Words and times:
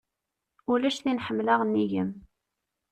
Ulac 0.71 0.97
tin 1.03 1.23
ḥemleɣ 1.25 1.59
nnig-m. 1.63 2.11